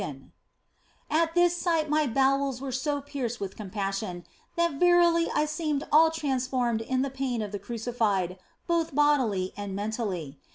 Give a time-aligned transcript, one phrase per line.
[0.01, 0.21] 2io THE BLESSED
[1.15, 5.45] ANGELA At this sight my bowels were so pierced with com passion that verily I
[5.45, 10.39] seemed all transformed in the pain of the Crucified, both bodily and mentally.